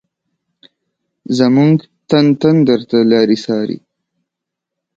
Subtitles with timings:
[1.37, 1.75] زمونږ
[2.09, 3.77] تن تن درته لاري څاري